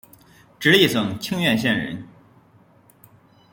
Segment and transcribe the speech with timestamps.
[0.59, 2.07] 直隶省清苑县人。